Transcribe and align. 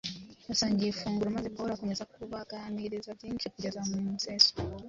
Basangiye 0.47 0.89
ifunguro 0.91 1.29
maze 1.35 1.47
Pawulo 1.53 1.71
“akomeza 1.75 2.09
kubaganiriza 2.13 3.09
byinshi 3.17 3.51
kugeza 3.53 3.79
mu 3.89 3.97
museso 4.09 4.51